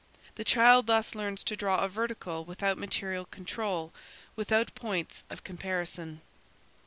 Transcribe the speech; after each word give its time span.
The 0.33 0.43
child 0.43 0.87
thus 0.87 1.13
learns 1.13 1.43
to 1.43 1.55
draw 1.55 1.77
a 1.83 1.87
vertical 1.87 2.43
without 2.43 2.75
material 2.79 3.25
control, 3.25 3.93
without 4.35 4.73
points 4.73 5.23
of 5.29 5.43
comparison. 5.43 6.21